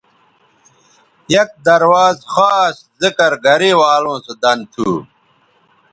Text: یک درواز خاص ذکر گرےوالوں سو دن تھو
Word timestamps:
یک 1.35 1.49
درواز 1.67 2.17
خاص 2.33 2.75
ذکر 3.01 3.31
گرےوالوں 3.45 4.17
سو 4.25 4.33
دن 4.41 4.59
تھو 4.71 4.89